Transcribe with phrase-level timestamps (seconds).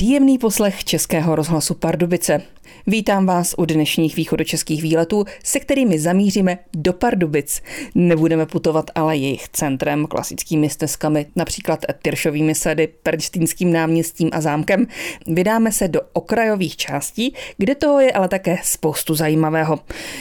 [0.00, 2.42] Příjemný poslech Českého rozhlasu Pardubice.
[2.86, 7.62] Vítám vás u dnešních východočeských výletů, se kterými zamíříme do Pardubic.
[7.94, 14.86] Nebudeme putovat ale jejich centrem, klasickými stezkami, například Tyršovými sady, Perštínským náměstím a zámkem.
[15.26, 19.78] Vydáme se do okrajových částí, kde toho je ale také spoustu zajímavého.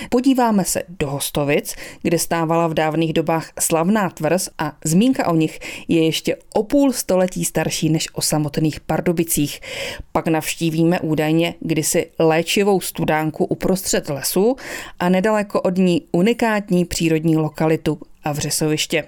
[0.10, 5.60] Podíváme se do Hostovic, kde stávala v dávných dobách slavná tvrz a zmínka o nich
[5.88, 9.62] je ještě o půl století starší než o samotných Pardubicích.
[10.12, 14.56] Pak navštívíme údajně kdysi léč léčivou studánku uprostřed lesu
[15.00, 19.04] a nedaleko od ní unikátní přírodní lokalitu a vřesoviště.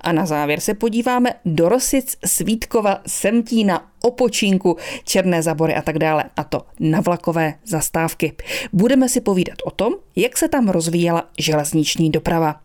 [0.00, 6.24] A na závěr se podíváme do Rosic, Svítkova, Semtína, Opočínku, Černé zabory a tak dále.
[6.36, 8.32] A to na vlakové zastávky.
[8.72, 12.60] Budeme si povídat o tom, jak se tam rozvíjela železniční doprava.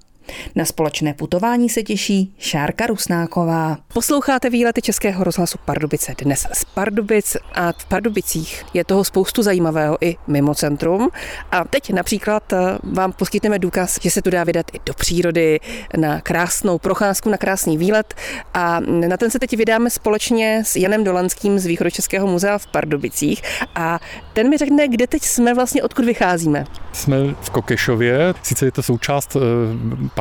[0.56, 3.78] Na společné putování se těší Šárka Rusnáková.
[3.94, 9.98] Posloucháte výlety Českého rozhlasu Pardubice dnes z Pardubic a v Pardubicích je toho spoustu zajímavého
[10.02, 11.10] i mimo centrum.
[11.52, 15.60] A teď například eh, vám poskytneme důkaz, že se tu dá vydat i do přírody,
[15.98, 18.14] na krásnou procházku, na krásný výlet.
[18.54, 23.42] A na ten se teď vydáme společně s Janem Dolanským z Východočeského muzea v Pardubicích.
[23.76, 24.00] A
[24.34, 26.66] ten mi řekne, kde teď jsme vlastně, odkud vycházíme.
[26.94, 29.40] Jsme v Kokešově, sice je to součást eh,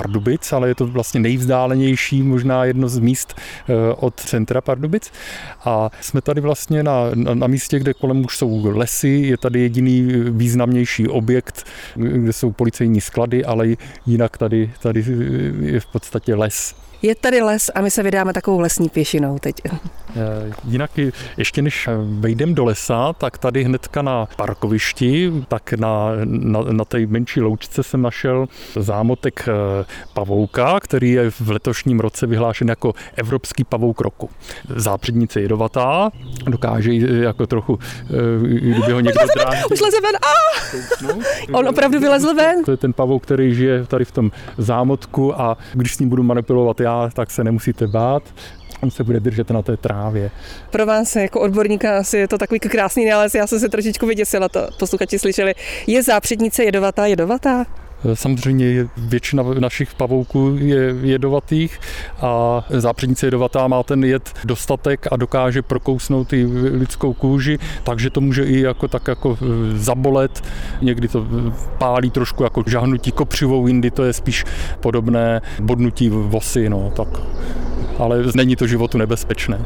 [0.01, 5.13] Pardubic, ale je to vlastně nejvzdálenější možná jedno z míst eh, od centra Pardubic.
[5.65, 9.61] A jsme tady vlastně na, na, na místě, kde kolem už jsou lesy, je tady
[9.61, 13.67] jediný významnější objekt, kde jsou policejní sklady, ale
[14.07, 15.05] jinak tady, tady
[15.61, 16.75] je v podstatě les.
[17.03, 19.55] Je tady les a my se vydáme takovou lesní pěšinou teď.
[20.17, 20.91] Eh, jinak
[21.37, 27.07] ještě než vejdem do lesa, tak tady hnedka na parkovišti, tak na, na, na té
[27.07, 29.85] menší loučce jsem našel zámotek eh,
[30.15, 34.31] pavouka, který je v letošním roce vyhlášen jako Evropský pavouk roku.
[34.77, 36.11] Zápřednice jedovatá,
[36.47, 38.09] dokáže jako trochu, eh,
[38.43, 39.21] kdyby ho někdo.
[39.73, 40.41] Už leze ven, a!
[41.53, 42.65] On opravdu vylezl ven?
[42.65, 46.23] To je ten pavouk, který žije tady v tom zámotku a když s ním budu
[46.23, 48.23] manipulovat já, já, tak se nemusíte bát
[48.83, 50.31] on se bude držet na té trávě.
[50.71, 54.49] Pro vás jako odborníka asi je to takový krásný nález, já jsem se trošičku vyděsila,
[54.49, 55.55] to posluchači slyšeli.
[55.87, 57.67] Je zápřednice jedovatá jedovatá?
[58.15, 61.81] Samozřejmě většina našich pavouků je jedovatých
[62.21, 68.21] a zápřednice jedovatá má ten jed dostatek a dokáže prokousnout i lidskou kůži, takže to
[68.21, 69.47] může i jako tak jako e,
[69.79, 70.45] zabolet.
[70.81, 74.45] Někdy to e, pálí trošku jako žahnutí kopřivou, jindy to je spíš
[74.81, 77.09] podobné bodnutí vosy, no, tak.
[77.99, 79.59] Ale není to životu nebezpečné.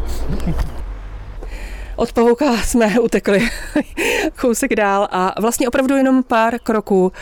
[1.97, 3.49] Od pavouka jsme utekli
[4.41, 7.13] kousek dál a vlastně opravdu jenom pár kroků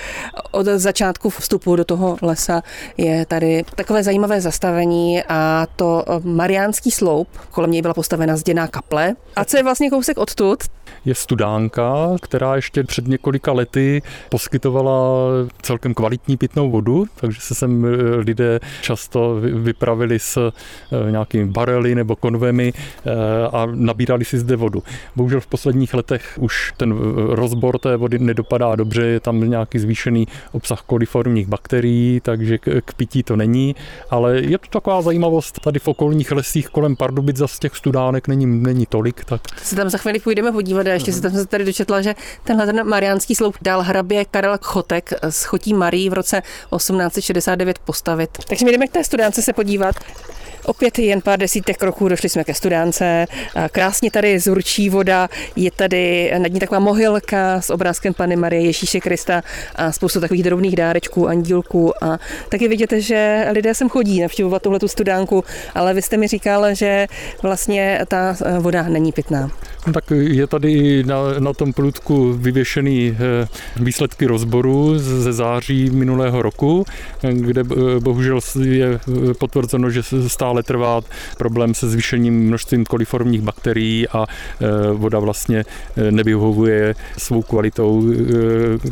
[0.51, 2.63] od začátku vstupu do toho lesa
[2.97, 7.29] je tady takové zajímavé zastavení a to Mariánský sloup.
[7.51, 9.15] Kolem něj byla postavena zděná kaple.
[9.37, 10.59] A co je vlastně kousek odtud?
[11.05, 14.93] Je studánka, která ještě před několika lety poskytovala
[15.63, 21.95] celkem kvalitní pitnou vodu, takže se sem eh, lidé často vypravili s eh, nějakými barely
[21.95, 23.11] nebo konvemi eh,
[23.53, 24.83] a nabírali si zde vodu.
[25.17, 26.95] Bohužel v posledních letech už ten
[27.29, 33.23] rozbor té vody nedopadá dobře, je tam nějaký zvýšený obsah koliformních bakterií, takže k pití
[33.23, 33.77] to není,
[34.11, 35.61] ale je to taková zajímavost.
[35.61, 39.25] Tady v okolních lesích kolem Pardubic z těch studánek není, není tolik.
[39.25, 39.41] Tak...
[39.57, 42.15] Se tam za chvíli půjdeme podívat ještě se tam se tady dočetla, že
[42.45, 46.43] tenhle ten mariánský sloup dal hrabě Karel Chotek s chotí Marí v roce
[46.77, 48.31] 1869 postavit.
[48.49, 49.97] Takže my jdeme k té studánce se podívat.
[50.65, 53.27] Opět jen pár desítek kroků došli jsme ke studánce.
[53.73, 59.01] Krásně tady zurčí voda, je tady nad ní taková mohylka s obrázkem Pany Marie Ježíše
[59.01, 59.43] Krista
[59.77, 62.05] a spoustu takových drobných dárečků, andílků.
[62.05, 66.75] A taky vidíte, že lidé sem chodí navštěvovat tuhle studánku, ale vy jste mi říkal,
[66.75, 67.07] že
[67.43, 69.51] vlastně ta voda není pitná.
[69.87, 76.43] No tak je tady na, na tom průdku vyvěšený eh, výsledky rozboru ze září minulého
[76.43, 76.85] roku,
[77.33, 81.01] kde eh, bohužel je eh, potvrzeno, že stále trvá
[81.39, 84.27] problém se zvýšením množstvím koliformních bakterií a
[84.93, 85.65] voda vlastně
[86.11, 88.05] nevyhovuje svou kvalitou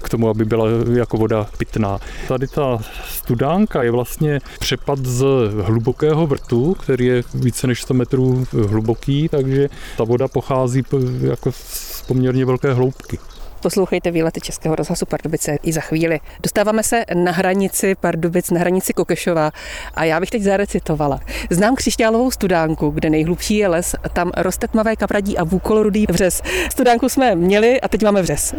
[0.02, 1.98] k tomu, aby byla jako voda pitná.
[2.28, 2.78] Tady ta
[3.08, 5.24] studánka je vlastně přepad z
[5.62, 10.79] hlubokého vrtu, který je více než 100 metrů hluboký, takže ta voda pochází
[11.20, 13.18] jako z poměrně velké hloubky.
[13.62, 16.20] Poslouchejte výlety Českého rozhlasu Pardubice i za chvíli.
[16.42, 19.50] Dostáváme se na hranici Pardubic, na hranici Kokešova
[19.94, 21.20] a já bych teď zarecitovala.
[21.50, 26.42] Znám křišťálovou studánku, kde nejhlubší je les, tam roste tmavé kapradí a vůkolorudý vřes.
[26.70, 28.54] Studánku jsme měli a teď máme vřes.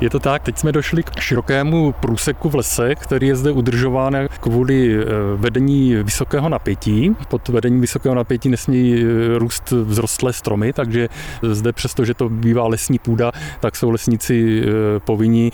[0.00, 4.16] Je to tak, teď jsme došli k širokému průseku v lese, který je zde udržován
[4.40, 5.04] kvůli eh,
[5.36, 7.16] vedení vysokého napětí.
[7.28, 11.08] Pod vedením vysokého napětí nesmí eh, růst vzrostlé stromy, takže
[11.42, 15.52] zde přesto, že to bývá lesní půda, tak jsou lesníci eh, povinni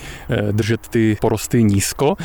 [0.52, 2.16] držet ty porosty nízko.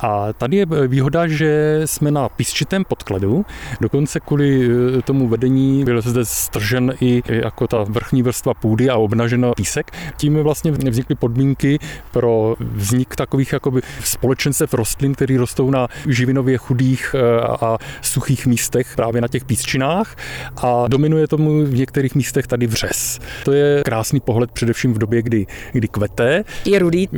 [0.00, 3.44] A tady je výhoda, že jsme na písčitém podkladu,
[3.80, 4.68] dokonce kvůli
[5.04, 9.90] tomu vedení byl zde stržen i jako ta vrchní vrstva půdy a obnažen písek.
[10.16, 11.78] Tím vlastně vznikly podmínky
[12.10, 18.92] pro vznik takových jakoby společenstev rostlin, které rostou na živinově chudých eh, a suchých místech,
[18.96, 20.16] právě na těch písčinách
[20.56, 23.20] a dominuje tomu v některých místech tady vřes.
[23.44, 26.44] To je krásný pohled především v době, kdy, kdy kvete.
[26.64, 27.08] Je rudý?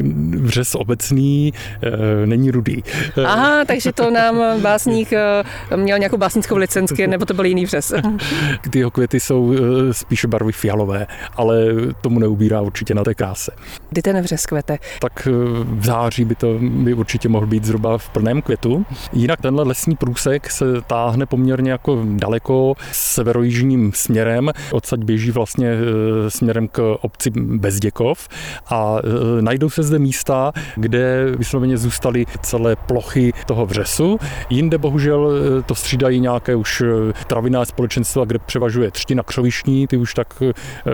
[0.41, 1.53] Vřes obecný
[1.83, 2.83] e, není rudý.
[3.25, 5.45] Aha, takže to nám básník e,
[5.77, 7.93] měl nějakou básnickou licenci, nebo to byl jiný vřes.
[8.71, 11.57] Ty jeho květy jsou e, spíše barvy fialové, ale
[12.01, 13.53] tomu neubírá určitě na té kráse.
[13.93, 14.79] Kdy ten vřes kvete?
[15.01, 15.29] Tak
[15.65, 18.87] v září by to by určitě mohl být zhruba v plném květu.
[19.13, 24.51] Jinak tenhle lesní průsek se táhne poměrně jako daleko severojižním směrem.
[24.71, 28.29] Odsaď běží vlastně e, směrem k obci Bezděkov
[28.67, 34.19] a e, najdou se zde místa, kde vysloveně zůstaly celé plochy toho vřesu.
[34.51, 35.33] Jinde bohužel
[35.67, 36.83] to střídají nějaké už
[37.27, 40.43] traviná společenstva, kde převažuje třtina křovišní, ty už tak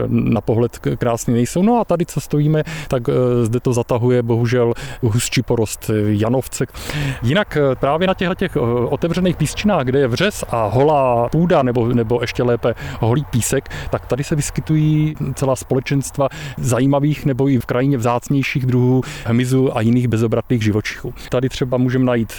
[0.07, 1.63] na pohled krásný nejsou.
[1.63, 3.03] No a tady, co stojíme, tak
[3.43, 6.65] zde to zatahuje bohužel hustší porost Janovce.
[7.23, 8.57] Jinak právě na těchto těch
[8.89, 14.07] otevřených písčinách, kde je vřes a holá půda, nebo, nebo ještě lépe holý písek, tak
[14.07, 20.09] tady se vyskytují celá společenstva zajímavých nebo i v krajině vzácnějších druhů hmyzu a jiných
[20.09, 21.15] bezobratných živočichů.
[21.29, 22.33] Tady třeba můžeme najít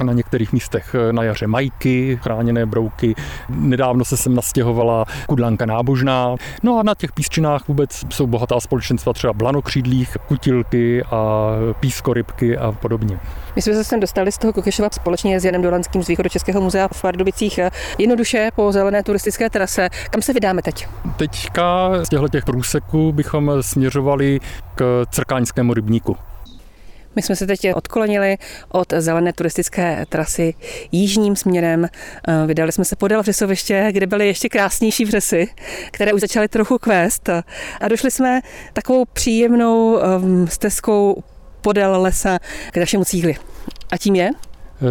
[0.00, 3.14] eh, na některých místech eh, na jaře majky, chráněné brouky.
[3.48, 6.34] Nedávno se sem nastěhovala kudlanka nábožná.
[6.62, 9.32] No a na těch písčinách vůbec jsou bohatá společenstva třeba
[9.96, 11.50] blanokřídlých, kutilky a
[11.80, 13.18] pískorybky a podobně.
[13.56, 16.88] My jsme se sem dostali z toho Kokešova společně s Janem Dolanským z Českého muzea
[16.92, 17.60] v Pardubicích
[17.98, 19.88] jednoduše po zelené turistické trase.
[20.10, 20.88] Kam se vydáme teď?
[21.16, 24.40] Teďka z těchto těch průseků bychom směřovali
[24.74, 26.16] k Crkáňskému rybníku.
[27.16, 28.36] My jsme se teď odklonili
[28.68, 30.54] od zelené turistické trasy
[30.92, 31.88] jížním směrem.
[32.46, 35.48] Vydali jsme se podél vřesoviště, kde byly ještě krásnější vřesy,
[35.90, 37.28] které už začaly trochu kvést.
[37.80, 38.40] A došli jsme
[38.72, 41.22] takovou příjemnou um, stezkou
[41.60, 42.38] podél lesa
[42.72, 43.36] k našemu cíli.
[43.90, 44.30] A tím je?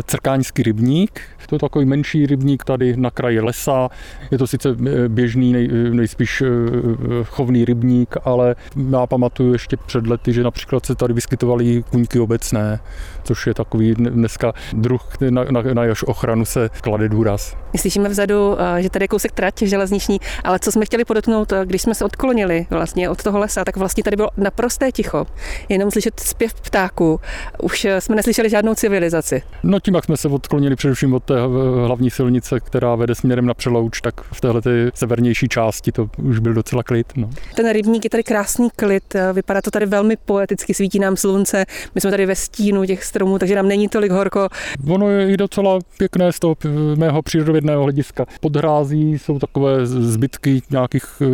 [0.06, 3.90] Crkáňský rybník, to je takový menší rybník tady na kraji lesa.
[4.32, 6.48] Je to sice eh, běžný, nej, eh, nejspíš eh,
[7.24, 8.56] chovný rybník, ale
[8.90, 12.80] já pamatuju ještě před lety, že například se tady vyskytovaly kuňky obecné,
[13.26, 17.58] což je takový dneska druh, na, na, na jehož ochranu se klade důraz.
[17.78, 21.96] Slyšíme vzadu, že tady je kousek trať železniční, ale co jsme chtěli podotknout, když jsme
[21.96, 25.26] se odklonili vlastně od toho lesa, tak vlastně tady bylo naprosté ticho.
[25.70, 27.20] Jenom slyšet zpěv ptáků.
[27.62, 29.42] Už jsme neslyšeli žádnou civilizaci.
[29.64, 31.34] No tím, jak jsme se odklonili především od té
[31.86, 34.62] hlavní silnice, která vede směrem na Přelouč, tak v téhle
[34.94, 37.14] severnější části to už byl docela klid.
[37.16, 37.30] No.
[37.56, 42.02] Ten rybník je tady krásný klid, vypadá to tady velmi poeticky, svítí nám slunce, my
[42.02, 44.48] jsme tady ve stínu těch stromů, takže nám není tolik horko.
[44.90, 46.56] Ono je i docela pěkné z toho
[46.96, 48.26] mého přírodovědného hlediska.
[48.42, 51.26] Podhrází jsou takové zbytky nějakých e,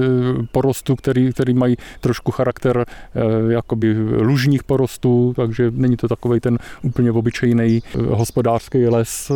[0.51, 6.57] porostů, který, který mají trošku charakter e, jakoby lužních porostů, takže není to takový ten
[6.83, 9.31] úplně obyčejný hospodářský les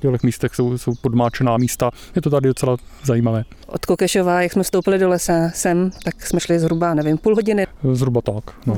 [0.00, 1.90] těchto místech jsou, jsou podmáčená místa.
[2.16, 3.44] Je to tady docela zajímavé.
[3.66, 7.66] Od Kokešova, jak jsme vstoupili do lesa sem, tak jsme šli zhruba, nevím, půl hodiny.
[7.92, 8.44] Zhruba tak.
[8.66, 8.76] No.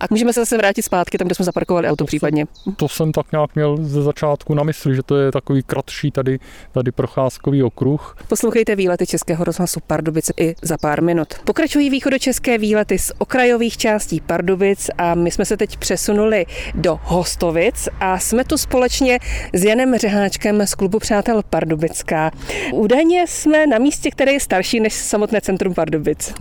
[0.00, 2.46] A můžeme se zase vrátit zpátky tam, kde jsme zaparkovali auto to případně.
[2.76, 6.38] To jsem tak nějak měl ze začátku na mysli, že to je takový kratší tady,
[6.72, 8.16] tady procházkový okruh.
[8.28, 11.34] Poslouchejte výlety Českého rozhlasu Pardubice i za pár minut.
[11.44, 17.88] Pokračují východočeské výlety z okrajových částí Pardubic a my jsme se teď přesunuli do Hostovic
[18.00, 19.18] a jsme tu společně
[19.52, 22.30] s Janem Řeháčkem z klubu Přátel Pardubická.
[22.72, 26.34] Údajně jsme na místě, které je starší než samotné centrum Pardubic.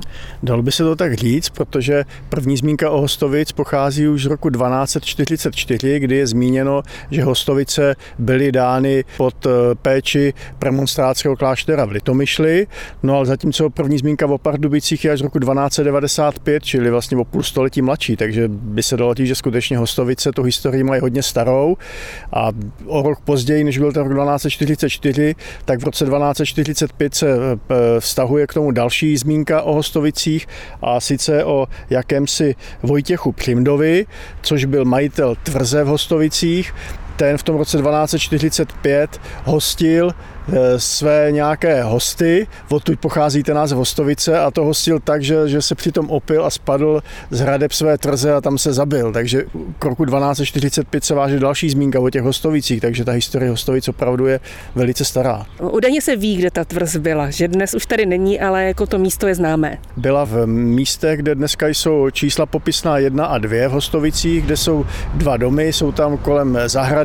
[0.44, 4.50] Dalo by se to tak říct, protože první zmínka o Hostovic pochází už z roku
[4.50, 9.50] 1244, kdy je zmíněno, že Hostovice byly dány pod eh,
[9.82, 12.68] péči premonstrátského kláštera v Litomyšli,
[13.04, 17.26] no ale zatímco první zmínka o Pardubicích je až z roku 1295, čili vlastně o
[17.26, 21.24] půl století mladší, takže by se dalo říct, že skutečně Hostovice tu historii mají hodně
[21.24, 21.78] starou.
[22.34, 22.50] A
[22.86, 25.36] o rok později, než byl ten rok 1244,
[25.66, 27.28] tak v roce 1245 se
[28.00, 30.48] vztahuje k tomu další zmínka o Hostovicích
[30.82, 34.06] a sice o jakémsi Vojtěchu Přimdovi,
[34.42, 36.74] což byl majitel tvrze v Hostovicích.
[37.16, 40.12] Ten v tom roce 1245 hostil
[40.54, 45.62] Eh, své nějaké hosty, odtud pochází ten název Hostovice a to hostil tak, že, že
[45.62, 49.14] se přitom opil a spadl z hradeb své trze a tam se zabil.
[49.14, 49.44] Takže
[49.80, 54.26] k roku 1245 se váže další zmínka o těch Hostovicích, takže ta historie Hostovic opravdu
[54.26, 54.40] je
[54.76, 55.46] velice stará.
[55.62, 58.98] Údajně se ví, kde ta tvrz byla, že dnes už tady není, ale jako to
[58.98, 59.78] místo je známé.
[59.98, 64.86] Byla v místech, kde dneska jsou čísla popisná 1 a 2 v Hostovicích, kde jsou
[65.14, 67.05] dva domy, jsou tam kolem zahrady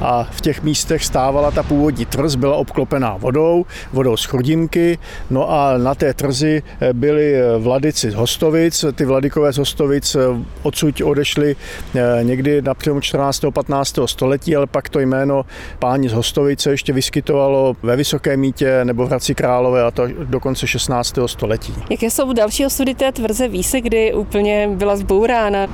[0.00, 4.98] a v těch místech stávala ta původní tvrz, byla obklopená vodou, vodou z Chrudimky,
[5.30, 10.14] no a na té trzi eh, byli eh, vladici z Hostovic, ty vladikové z Hostovic
[10.14, 10.20] eh,
[10.62, 11.56] odsud odešli
[12.22, 13.44] někdy na přelomu 14.
[13.44, 13.98] a 15.
[14.06, 15.44] století, ale pak to jméno
[15.78, 20.40] páni z Hostovice ještě vyskytovalo ve Vysoké mítě nebo v Hradci Králové a to do
[20.40, 21.18] konce 16.
[21.26, 21.74] století.
[21.90, 23.48] Jaké jsou další osudy té tvrze?
[23.48, 25.66] Ví se, kdy úplně byla zbourána?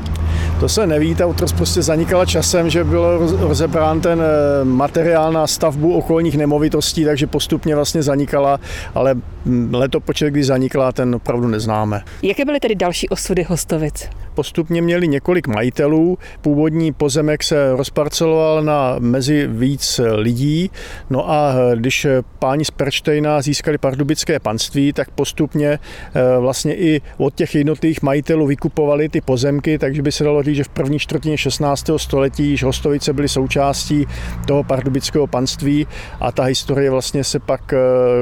[0.62, 5.47] To se neví, ta útres prostě zanikala časem, že byl rozebrán ten eh, materiál na
[5.47, 8.61] stavbu okolních nemovitostí, takže postupně vlastně zanikala,
[8.95, 9.14] ale
[9.47, 12.02] hm, letopočet, kdy zanikla, ten opravdu neznáme.
[12.23, 14.09] Jaké byly tedy další osudy Hostovic?
[14.34, 20.70] Postupně měli několik majitelů, původní pozemek se rozparceloval na mezi víc lidí,
[21.10, 22.06] no a eh, když
[22.38, 28.46] páni z Perštejna získali pardubické panství, tak postupně eh, vlastně i od těch jednotlivých majitelů
[28.46, 31.90] vykupovali ty pozemky, takže by se dalo říct, že v první čtvrtině 16.
[31.96, 34.06] století již Hostovice byly součástí
[34.46, 35.86] toho pardubického panství
[36.20, 37.78] a ta historie vlastně se pak eh,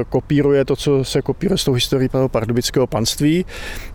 [0.09, 3.45] kopíruje to, co se kopíruje s tou historií toho pardubického panství.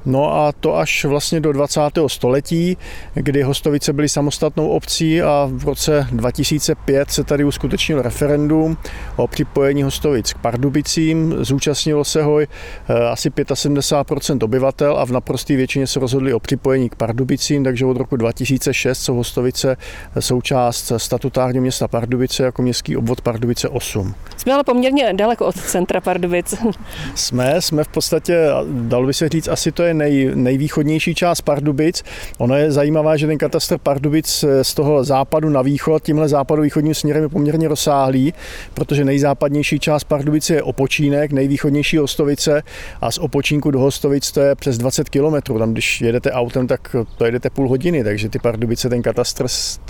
[0.07, 1.81] No a to až vlastně do 20.
[2.09, 2.77] století,
[3.15, 8.77] kdy Hostovice byly samostatnou obcí a v roce 2005 se tady uskutečnil referendum
[9.17, 11.35] o připojení Hostovic k Pardubicím.
[11.41, 12.47] Zúčastnilo se ho eh,
[13.11, 17.97] asi 75% obyvatel a v naprosté většině se rozhodli o připojení k Pardubicím, takže od
[17.97, 19.77] roku 2006 jsou Hostovice
[20.21, 24.15] součást statutárního města Pardubice jako městský obvod Pardubice 8.
[24.37, 26.55] Jsme ale poměrně daleko od centra Pardubic.
[27.15, 31.96] Jsme, jsme v podstatě, dalo by se říct, asi to je nej, nejvýchodnější část Pardubic.
[32.39, 36.95] Ono je zajímavé, že ten katastr Pardubic z toho západu na východ, tímhle západu východním
[36.95, 38.35] směrem je poměrně rozsáhlý,
[38.75, 42.63] protože nejzápadnější část Pardubice je Opočínek, nejvýchodnější Hostovice
[43.01, 45.59] a z Opočínku do Hostovic to je přes 20 kilometrů.
[45.59, 49.45] Tam, když jedete autem, tak to jedete půl hodiny, takže ty Pardubice, ten katastr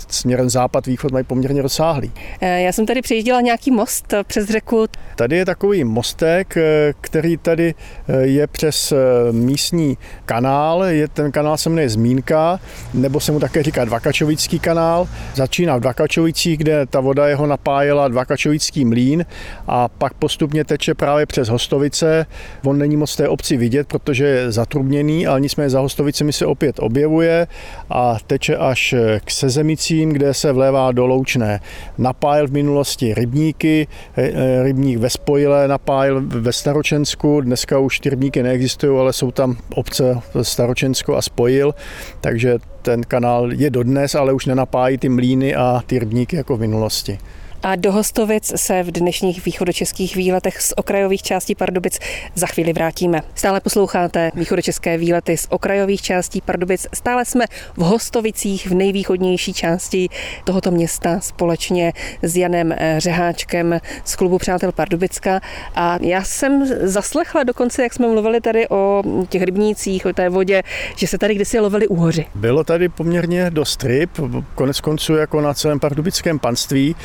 [0.09, 2.11] směrem západ-východ mají poměrně rozsáhlý.
[2.41, 4.85] Eh, já jsem tady přejížděla nějaký most přes řeku.
[5.15, 7.75] Tady je takový mostek, eh, který tady
[8.07, 8.93] eh, je přes
[9.31, 10.83] místní kanál.
[10.83, 12.59] Je, ten kanál se jmenuje Zmínka,
[12.93, 15.07] nebo se mu také říká Dvakačovický kanál.
[15.35, 19.25] Začíná v Dvakačovicích, kde ta voda jeho napájela Dvakačovický mlín
[19.67, 22.25] a pak postupně teče právě přes Hostovice.
[22.65, 26.79] On není moc té obci vidět, protože je zatrubněný, ale nicméně za Hostovicemi se opět
[26.79, 27.47] objevuje
[27.89, 31.59] a teče až k Sezemicím, kde se vlévá do Loučné.
[31.97, 33.87] Napájel v minulosti rybníky,
[34.17, 39.31] e, e, rybník ve Spojile napájel ve Staročensku, dneska už ty rybníky neexistují, ale jsou
[39.31, 41.73] tam obce Staročensko a Spojil,
[42.21, 46.59] takže ten kanál je dodnes, ale už nenapájí ty mlíny a ty rybníky jako v
[46.59, 47.19] minulosti.
[47.63, 51.99] A do Hostovic se v dnešních východočeských výletech z okrajových částí Pardubic
[52.35, 53.21] za chvíli vrátíme.
[53.35, 56.87] Stále posloucháte východočeské výlety z okrajových částí Pardubic.
[56.93, 57.45] Stále jsme
[57.77, 60.09] v Hostovicích v nejvýchodnější části
[60.43, 65.39] tohoto města společně s Janem eh, Řeháčkem z klubu Přátel Pardubicka.
[65.75, 70.63] A já jsem zaslechla dokonce, jak jsme mluvili tady o těch rybnících, o té vodě,
[70.95, 72.25] že se tady kdysi lovili úhoři.
[72.35, 74.09] Bylo tady poměrně dost ryb,
[74.55, 76.95] konec konců jako na celém pardubickém panství,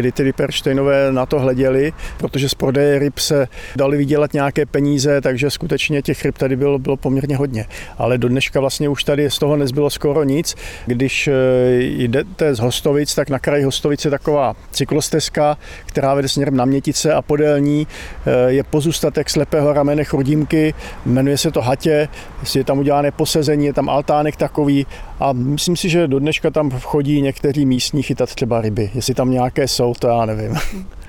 [0.00, 5.20] kdy tedy Perštejnové na to hleděli, protože z prodeje ryb se dali vydělat nějaké peníze,
[5.20, 7.66] takže skutečně těch ryb tady bylo, bylo poměrně hodně.
[7.98, 10.56] Ale do dneška vlastně už tady z toho nezbylo skoro nic.
[10.86, 11.32] Když eh,
[11.80, 17.12] jdete z Hostovic, tak na kraji Hostovice je taková cyklostezka, která vede směrem na Mětice
[17.12, 20.74] a podél ní eh, je pozůstatek slepého ramene Chrudímky,
[21.06, 22.08] jmenuje se to Hatě,
[22.54, 24.86] je tam udělané posezení, je tam altánek takový
[25.20, 28.90] a myslím si, že do dneška tam chodí někteří místní chytat třeba ryby.
[28.94, 30.56] Jestli tam nějaké jsou, to já nevím.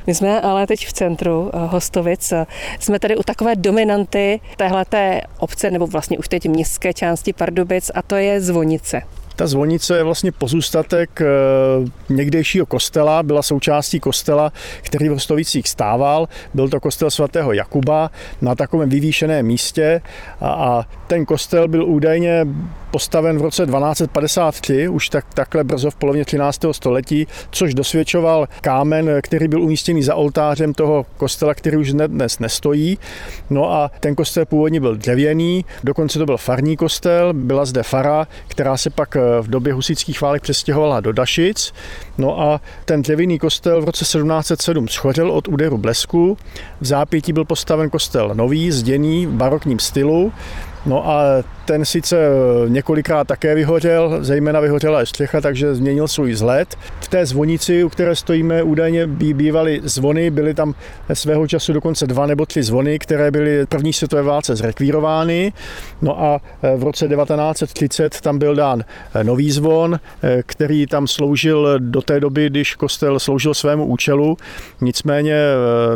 [0.07, 2.33] My jsme ale teď v centru eh, Hostovic.
[2.79, 8.01] Jsme tady u takové dominanty téhleté obce, nebo vlastně už teď městské části Pardubic, a
[8.01, 9.01] to je zvonice.
[9.35, 11.25] Ta zvonice je vlastně pozůstatek eh,
[12.09, 16.27] někdejšího kostela, byla součástí kostela, který v Rostovicích stával.
[16.53, 18.11] Byl to kostel svatého Jakuba
[18.41, 20.01] na takovém vyvýšeném místě
[20.41, 22.47] a, a ten kostel byl údajně
[22.91, 26.61] postaven v roce 1253, už tak, takhle brzo v polovině 13.
[26.71, 32.97] století, což dosvědčoval kámen, který byl umístěný za oltářem toho kostela, který už dnes nestojí.
[33.49, 38.27] No a ten kostel původně byl dřevěný, dokonce to byl farní kostel, byla zde fara,
[38.47, 41.73] která se pak v době husických válek přestěhovala do Dašic.
[42.17, 46.37] No a ten dřevěný kostel v roce 1707 schořel od úderu blesku.
[46.81, 50.33] V zápětí byl postaven kostel nový, zděný v barokním stylu.
[50.85, 51.23] No a
[51.65, 52.17] ten sice
[52.67, 56.75] několikrát také vyhořel, zejména vyhořela střecha, takže změnil svůj vzhled.
[57.01, 60.73] V té zvonici, u které stojíme, údajně bývaly zvony, byly tam
[61.13, 65.53] svého času dokonce dva nebo tři zvony, které byly první světové válce zrekvírovány.
[66.01, 66.41] No a
[66.77, 68.83] v roce 1930 tam byl dán
[69.23, 69.99] nový zvon,
[70.45, 74.37] který tam sloužil do té doby, když kostel sloužil svému účelu.
[74.81, 75.35] Nicméně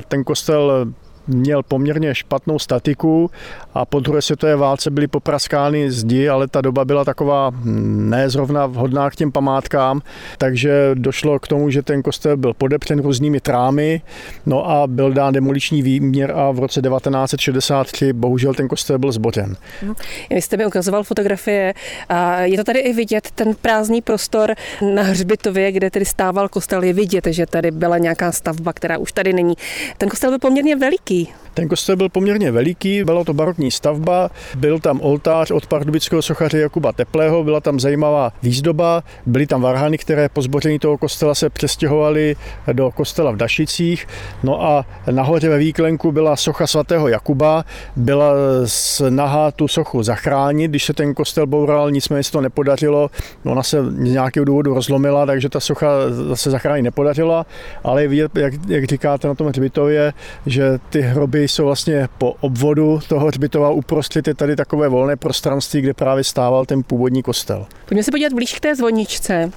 [0.08, 0.88] ten kostel
[1.28, 3.32] měl poměrně špatnou statiku
[3.74, 8.30] a po druhé světové válce byly popraskány zdi, ale ta doba byla taková hm, ne
[8.30, 10.02] zrovna vhodná k těm památkám,
[10.38, 14.02] takže došlo k tomu, že ten kostel byl podepřen různými trámy,
[14.46, 19.56] no a byl dán demoliční výměr a v roce 1963 bohužel ten kostel byl zbořen.
[19.82, 19.94] Mhm.
[20.30, 21.74] Vy jste mi ukazoval fotografie
[22.10, 24.56] a je to tady i vidět, ten prázdný prostor
[24.94, 29.12] na hřbitově, kde tedy stával kostel, je vidět, že tady byla nějaká stavba, která už
[29.12, 29.56] tady není.
[29.98, 31.46] Ten kostel byl poměrně veliký, veliký?
[31.56, 36.60] Ten kostel byl poměrně veliký, byla to barokní stavba, byl tam oltář od pardubického sochaře
[36.60, 41.50] Jakuba Teplého, byla tam zajímavá výzdoba, byly tam varhany, které po zboření toho kostela se
[41.50, 42.36] přestěhovaly
[42.74, 44.08] do kostela v Dašicích.
[44.44, 48.34] No a nahoře ve výklenku byla socha svatého Jakuba, byla
[48.66, 53.10] snaha tu sochu zachránit, když se ten kostel boural, nicméně se to nepodařilo.
[53.44, 55.88] Ona se z nějakého důvodu rozlomila, takže ta socha
[56.34, 57.46] se zachránit nepodařila,
[57.84, 58.32] ale jak,
[58.68, 60.14] jak říkáte na tom hřbitově,
[60.46, 65.82] že ty hroby jsou vlastně po obvodu toho hřbitova uprostřed je tady takové volné prostranství,
[65.82, 67.66] kde právě stával ten původní kostel.
[67.86, 69.52] Pojďme se podívat blíž k té zvoničce.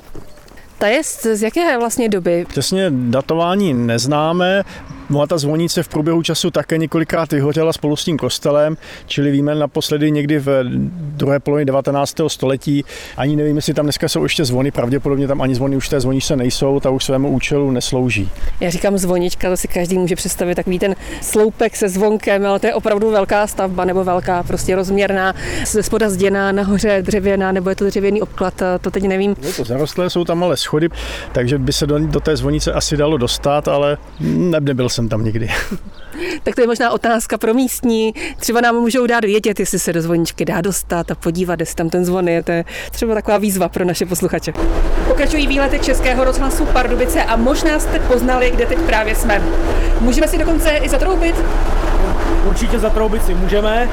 [0.79, 1.03] Ta je
[1.35, 2.47] z jaké vlastně doby?
[2.49, 4.65] Přesně datování neznáme.
[5.11, 9.31] No a ta zvonice v průběhu času také několikrát vyhořela spolu s tím kostelem, čili
[9.31, 12.15] víme naposledy někdy v druhé polovině 19.
[12.27, 12.85] století.
[13.17, 16.37] Ani nevím, jestli tam dneska jsou ještě zvony, pravděpodobně tam ani zvony už té zvonice
[16.37, 18.31] nejsou, ta už svému účelu neslouží.
[18.61, 22.67] Já říkám zvonička, to si každý může představit takový ten sloupek se zvonkem, ale to
[22.67, 25.35] je opravdu velká stavba nebo velká, prostě rozměrná,
[25.67, 29.37] ze spoda zděná, nahoře dřevěná, nebo je to dřevěný obklad, to teď nevím.
[29.43, 30.89] Je to zarostlé, jsou tam ale schody,
[31.33, 33.99] takže by se do, do té zvonice asi dalo dostat, ale
[34.61, 35.49] nebyl jsem tam nikdy.
[36.43, 38.15] tak to je možná otázka pro místní.
[38.37, 41.91] Třeba nám můžou dát vědět, jestli se do zvoničky dá dostat a podívat, jestli tam
[41.91, 42.43] ten zvon je.
[42.43, 44.53] To je třeba taková výzva pro naše posluchače.
[45.09, 49.43] Pokračují výlety Českého rozhlasu Pardubice a možná jste poznali, kde teď právě jsme.
[50.01, 51.37] Můžeme si dokonce i zatroubit?
[52.49, 53.89] Určitě zatroubit si můžeme.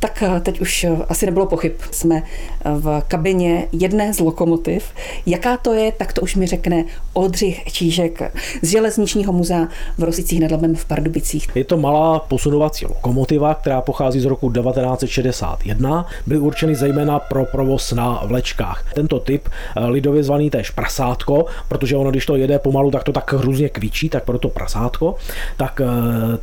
[0.00, 1.72] Tak eh, teď už eh, asi nebylo pochyb.
[1.90, 4.84] Jsme eh, v kabině jedné z lokomotiv.
[5.26, 8.22] Jaká to je, tak to už mi řekne Oldřich Čížek
[8.62, 11.48] z Železničního muzea v Rosicích nad Labem v Pardubicích.
[11.54, 16.06] Je to malá posunovací lokomotiva, která pochází z roku 1961.
[16.26, 18.84] Byly určeny zejména pro provoz na vlečkách.
[18.94, 19.48] Tento typ,
[19.86, 24.08] lidově zvaný též prasátko, protože ono, když to jede pomalu, tak to tak hrůzně kvičí,
[24.08, 25.14] tak proto prasátko.
[25.56, 25.80] Tak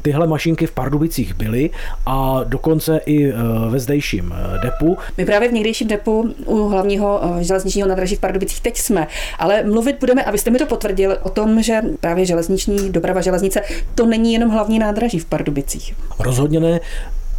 [0.02, 1.70] tyhle mašinky v Pardubicích byly
[2.06, 3.34] a dokonce i
[3.70, 4.98] ve zdejším eh, depu.
[5.18, 9.08] My právě v někdejším depu u hlavního eh, železničního nádraží v Pardubicích teď jsme,
[9.40, 13.62] ale mluvit budeme, abyste mi to potvrdil, o tom, že právě železniční doprava železnice
[13.96, 15.96] to není jenom hlavní nádraží v Pardubicích.
[16.20, 16.80] Rozhodně ne.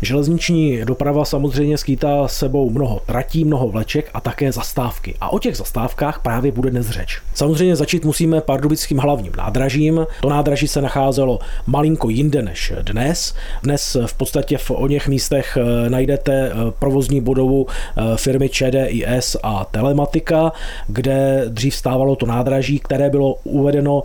[0.02, 5.14] Železniční doprava samozřejmě skýtá sebou mnoho tratí, mnoho vleček a také zastávky.
[5.20, 7.20] A o těch zastávkách právě bude dnes řeč.
[7.34, 10.06] Samozřejmě začít musíme pardubickým hlavním nádražím.
[10.20, 13.34] To nádraží se nacházelo malinko jinde než dnes.
[13.62, 19.36] Dnes v podstatě v o něch místech eh, najdete eh, provozní budovu eh, firmy ČDIS
[19.42, 20.52] a Telematika,
[20.88, 24.02] kde dřív stávalo to nádraží, které bylo uvedeno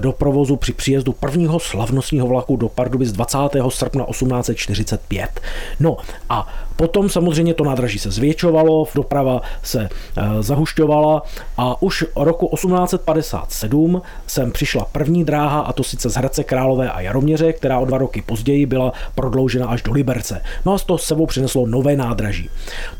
[0.00, 3.38] do provozu při příjezdu prvního slavnostního vlaku do Pardubic 20.
[3.68, 5.41] srpna 1845.
[5.80, 5.96] No
[6.28, 11.22] a potom samozřejmě to nádraží se zvětšovalo, doprava se eh, zahušťovala
[11.56, 17.00] a už roku 1857 sem přišla první dráha a to sice z Hradce Králové a
[17.00, 20.42] Jaroměře, která o dva roky později byla prodloužena až do Liberce.
[20.66, 22.50] No a z toho sebou přineslo nové nádraží.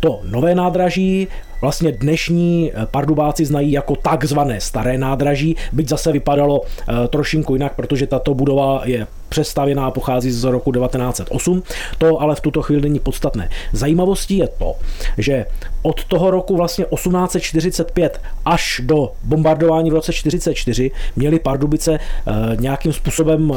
[0.01, 1.29] To nové nádraží
[1.63, 7.75] vlastně dnešní eh, pardubáci znají jako takzvané staré nádraží, byť zase vypadalo eh, trošinku jinak,
[7.75, 11.63] protože tato budova je přestavěná a pochází z roku 1908.
[11.99, 13.49] To ale v tuto chvíli není podstatné.
[13.73, 14.75] Zajímavostí je to,
[15.19, 15.47] že
[15.83, 22.93] od toho roku vlastně 1845 až do bombardování v roce 44 měli Pardubice eh, nějakým
[22.93, 23.53] způsobem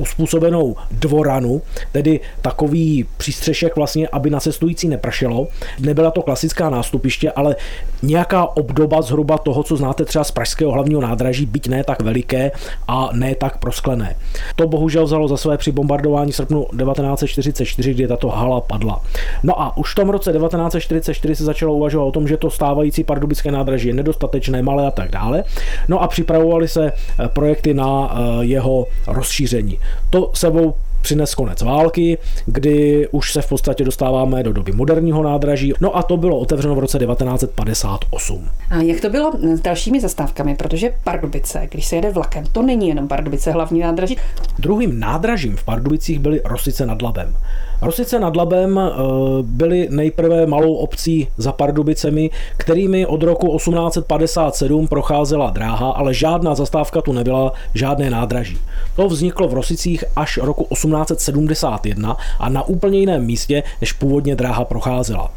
[0.00, 5.48] uspůsobenou dvoranu, tedy takový přístřešek vlastně, aby na cestující nepršelo.
[5.80, 7.56] Nebyla to klasická nástupiště, ale
[8.02, 12.50] nějaká obdoba zhruba toho, co znáte třeba z pražského hlavního nádraží, byť ne tak veliké
[12.88, 14.16] a ne tak prosklené.
[14.56, 19.00] To bohužel vzalo za své při bombardování srpnu 1944, kdy tato hala padla.
[19.42, 23.04] No a už v tom roce 1944 se začalo uvažovat o tom, že to stávající
[23.04, 25.44] pardubické nádraží je nedostatečné, malé a tak dále.
[25.88, 29.78] No a připravovali se eh, projekty na eh, jeho rozšíření.
[30.10, 35.72] To sebou přines konec války, kdy už se v podstatě dostáváme do doby moderního nádraží.
[35.80, 38.48] No a to bylo otevřeno v roce 1958.
[38.70, 40.54] A jak to bylo s dalšími zastávkami?
[40.54, 44.16] Protože Pardubice, když se jede vlakem, to není jenom Pardubice hlavní nádraží.
[44.58, 47.36] Druhým nádražím v Pardubicích byly Rosice nad Labem.
[47.82, 48.92] Rosice nad Labem eh,
[49.42, 57.00] byly nejprve malou obcí za Pardubicemi, kterými od roku 1857 procházela dráha, ale žádná zastávka
[57.00, 58.58] tu nebyla, žádné nádraží.
[58.96, 64.64] To vzniklo v Rosicích až roku 1871 a na úplně jiném místě, než původně dráha
[64.64, 65.32] procházela.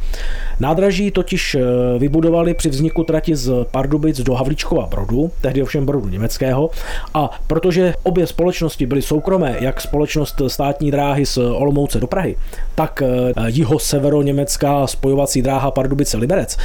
[0.60, 1.60] Nádraží totiž eh,
[1.98, 6.70] vybudovali při vzniku trati z Pardubic do Havlíčkova Brodu, tehdy ovšem Brodu německého,
[7.14, 12.36] a protože obě společnosti byly soukromé, jak společnost státní dráhy z Olomouce do Prahy,
[12.74, 16.58] tak eh, jiho-severo-německá spojovací dráha Pardubice-Liberec,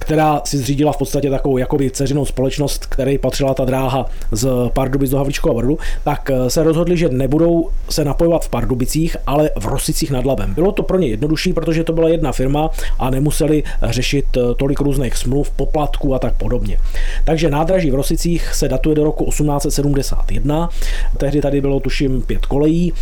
[0.00, 5.10] která si zřídila v podstatě takovou jakoby ceřinou společnost, které patřila ta dráha z Pardubic
[5.10, 9.66] do Havlíčkova Brodu, tak eh, se rozhodli, že nebudou se napojovat v Pardubicích, ale v
[9.66, 10.54] Rosicích nad Labem.
[10.54, 14.80] Bylo to pro ně jednodušší, protože to byla jedna firma a nemuseli řešit eh, tolik
[14.80, 16.78] různých smluv, poplatků a tak podobně.
[17.24, 20.68] Takže nádraží v Rosicích se datuje do roku 1871.
[21.16, 22.92] Tehdy tady bylo tuším pět kolejí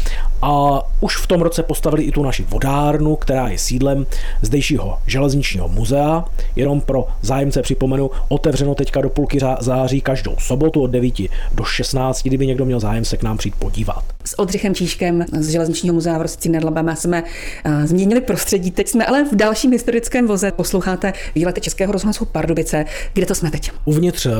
[0.42, 4.06] a už v tom roce postavili i tu naši vodárnu, která je sídlem
[4.42, 6.24] zdejšího železničního muzea.
[6.56, 11.14] Jenom pro zájemce připomenu, otevřeno teďka do půlky září každou sobotu od 9
[11.54, 14.04] do 16, kdyby někdo měl zájem se k nám přijít podívat.
[14.24, 18.70] S Odřichem Číškem z železničního muzea v Rosici nad Labem jsme uh, změnili prostředí.
[18.70, 20.52] Teď jsme ale v dalším historickém voze.
[20.52, 22.84] Posloucháte výlety Českého rozhlasu Pardubice.
[23.14, 23.70] Kde to jsme teď?
[23.84, 24.32] Uvnitř uh,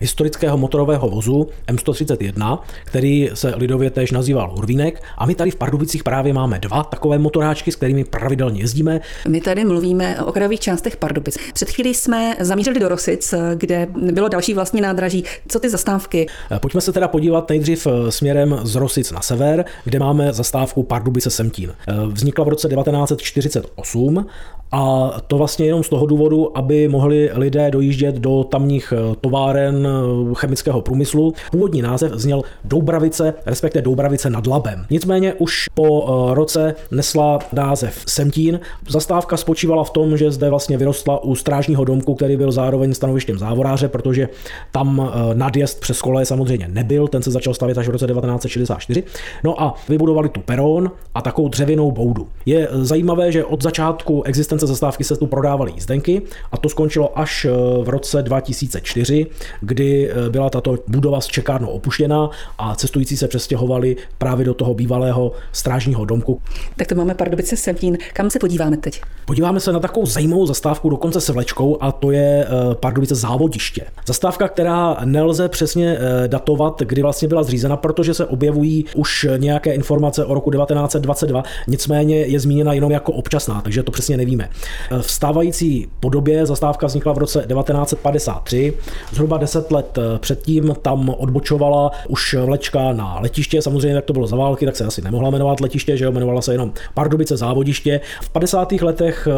[0.00, 5.02] historického motorového vozu M131, který se lidově též nazýval Urvínek.
[5.18, 9.00] A my tady v Pardubicích právě máme dva takové motoráčky, s kterými pravidelně jezdíme.
[9.28, 11.38] My tady mluvíme o okrajových částech Pardubic.
[11.52, 15.24] Před chvílí jsme zamířili do Rosic, kde bylo další vlastní nádraží.
[15.48, 16.26] Co ty zastávky?
[16.60, 21.30] Pojďme se teda podívat nejdřív eh, směrem z Rosic na sever, kde máme zastávku Pardubice
[21.30, 21.72] Semtín.
[21.88, 24.26] Eh, vznikla v roce 1948
[24.72, 29.88] a to vlastně jenom z toho důvodu, aby mohli lidé dojíždět do tamních eh, továren
[30.34, 31.34] chemického průmyslu.
[31.50, 34.86] Původní název zněl Doubravice, respektive Doubravice nad Labem.
[34.90, 38.60] Nicméně už po roce nesla název Semtín.
[38.88, 43.38] Zastávka spočívala v tom, že zde vlastně vyrostla u strážního domku, který byl zároveň stanovištěm
[43.38, 44.28] závoráře, protože
[44.72, 49.02] tam eh, nadjezd přes kole samozřejmě nebyl, ten se začal stavět až v roce 1964.
[49.44, 52.28] No a vybudovali tu peron a takovou dřevěnou boudu.
[52.46, 57.18] Je eh, zajímavé, že od začátku existence zastávky se tu prodávaly jízdenky a to skončilo
[57.18, 57.50] až eh,
[57.84, 59.26] v roce 2004,
[59.60, 65.32] kdy byla tato budova s čekárnou opuštěna a cestující se přestěhovali právě do toho bývalého
[65.52, 66.40] strážního domku.
[66.76, 67.98] Tak to máme Pardubice Semtín.
[68.12, 69.00] Kam se podíváme teď?
[69.24, 73.84] Podíváme se na takovou zajímavou zastávku, dokonce se vlečkou a to je eh, Pardubice závodiště.
[74.06, 79.74] Zastávka, která nelze přesně eh, datovat, kdy vlastně byla zřízena, protože se objevují už nějaké
[79.74, 84.48] informace o roku 1922, nicméně je zmíněna jenom jako občasná, takže to přesně nevíme.
[84.90, 88.74] Eh, v stávající podobě zastávka vznikla v roce 1953,
[89.12, 94.36] zhruba 10 let předtím tam odbočovala už vlečka na letiště, samozřejmě jak to bylo za
[94.36, 98.00] války, tak se asi nemohla jmenovat letiště, že jo, jmenovala se jenom Pardubice závodiště.
[98.22, 98.72] V 50.
[98.72, 99.28] letech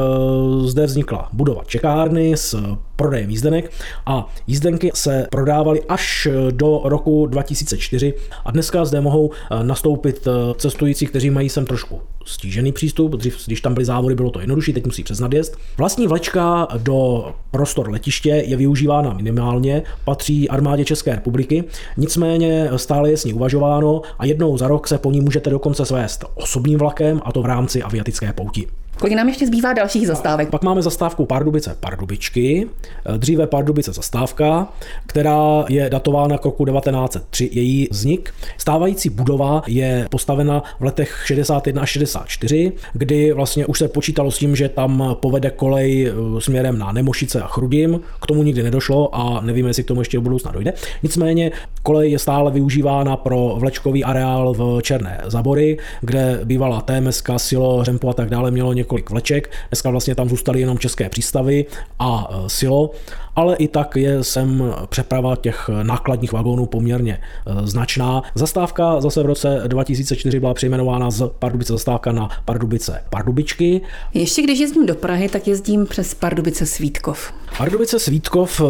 [0.64, 3.72] zde vznikla budova čekárny s prodejem jízdenek
[4.06, 10.54] a jízdenky se prodávaly až do roku 2004 a dneska zde mohou eh, nastoupit eh,
[10.56, 14.72] cestující, kteří mají sem trošku stížený přístup, dřív, když tam byly závody, bylo to jednodušší,
[14.72, 15.56] teď musí přes nadjezd.
[15.76, 21.64] Vlastní vlečka do prostor letiště je využívána minimálně, patří armádě České republiky,
[21.96, 25.84] nicméně stále je s ní uvažováno a jednou za rok se po ní můžete dokonce
[25.84, 28.66] svést osobním vlakem a to v rámci aviatické pouti.
[29.00, 30.50] Kolik nám ještě zbývá dalších zastávek?
[30.50, 32.68] Pak máme zastávku Pardubice Pardubičky,
[33.16, 34.68] dříve Pardubice zastávka,
[35.06, 38.34] která je datována k roku 1903, její vznik.
[38.58, 44.38] Stávající budova je postavena v letech 61 až 64, kdy vlastně už se počítalo s
[44.38, 48.00] tím, že tam povede kolej eh, směrem na Nemošice a Chrudim.
[48.22, 50.72] K tomu nikdy nedošlo a nevíme, jestli k tomu ještě do budoucna dojde.
[51.02, 51.52] Nicméně
[51.82, 58.08] kolej je stále využívána pro vlečkový areál v Černé Zabory, kde bývala TMSK, Silo, Řempo
[58.08, 58.72] a tak dále mělo
[59.10, 59.50] vleček.
[59.68, 61.66] Dneska vlastně tam zůstaly jenom české přístavy
[61.98, 62.90] a e, silo,
[63.36, 68.22] ale i tak je sem přeprava těch nákladních vagónů poměrně e, značná.
[68.34, 73.80] Zastávka zase v roce 2004 byla přejmenována z Pardubice zastávka na Pardubice Pardubičky.
[74.14, 77.32] Ještě když jezdím do Prahy, tak jezdím přes Pardubice Svítkov.
[77.58, 78.64] Pardubice Svítkov, e,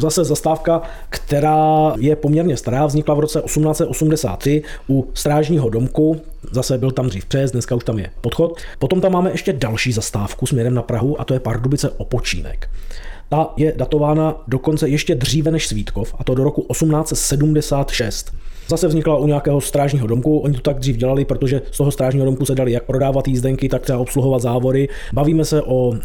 [0.00, 6.90] zase zastávka, která je poměrně stará, vznikla v roce 1883 u strážního domku, zase byl
[6.90, 8.60] tam dřív přejezd, dneska už tam je podchod.
[8.78, 12.70] Potom tam máme ještě další zastávku směrem na Prahu a to je Pardubice Opočínek.
[13.28, 18.32] Ta je datována dokonce ještě dříve než Svítkov, a to do roku 1876.
[18.68, 20.38] Zase vznikla u nějakého strážního domku.
[20.38, 23.68] Oni to tak dřív dělali, protože z toho strážního domku se dali jak prodávat jízdenky,
[23.68, 24.88] tak třeba obsluhovat závory.
[25.12, 25.96] Bavíme se o uh,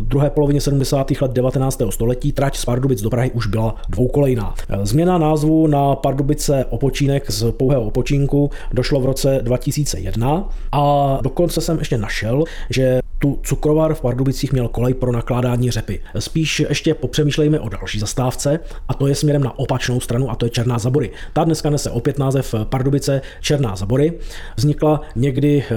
[0.00, 1.10] druhé polovině 70.
[1.20, 1.82] let 19.
[1.90, 2.32] století.
[2.32, 4.54] Trať z Pardubic do Prahy už byla dvoukolejná.
[4.68, 11.60] E, změna názvu na Pardubice Opočínek z pouhého Opočínku došlo v roce 2001 a dokonce
[11.60, 16.00] jsem ještě našel, že tu cukrovar v Pardubicích měl kolej pro nakládání řepy.
[16.18, 20.46] Spíš ještě popřemýšlejme o další zastávce a to je směrem na opačnou stranu a to
[20.46, 21.10] je Černá Zabory.
[21.32, 24.12] Ta dneska nese opět název Pardubice Černá Zabory.
[24.56, 25.76] Vznikla někdy eh,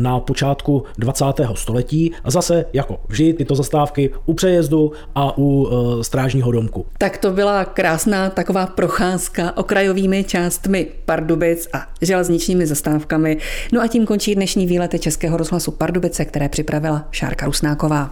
[0.00, 1.24] na počátku 20.
[1.54, 6.86] století a zase jako vždy tyto zastávky u přejezdu a u eh, strážního domku.
[6.98, 13.38] Tak to byla krásná taková procházka okrajovými částmi Pardubic a železničními zastávkami.
[13.72, 16.48] No a tím končí dnešní výlety Českého rozhlasu Pardubice, které
[16.84, 18.10] připravila Šárka Rusnáková.